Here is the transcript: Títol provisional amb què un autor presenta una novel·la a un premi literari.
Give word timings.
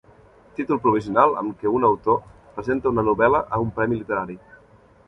Títol 0.59 0.79
provisional 0.85 1.35
amb 1.43 1.59
què 1.61 1.75
un 1.81 1.85
autor 1.91 2.17
presenta 2.57 2.95
una 2.95 3.05
novel·la 3.13 3.45
a 3.59 3.65
un 3.67 3.73
premi 3.79 4.03
literari. 4.03 4.43